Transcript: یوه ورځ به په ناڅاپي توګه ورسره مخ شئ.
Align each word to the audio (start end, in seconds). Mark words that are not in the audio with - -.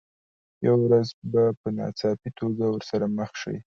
یوه 0.65 0.77
ورځ 0.85 1.07
به 1.31 1.43
په 1.61 1.67
ناڅاپي 1.77 2.29
توګه 2.39 2.65
ورسره 2.69 3.05
مخ 3.17 3.31
شئ. 3.41 3.57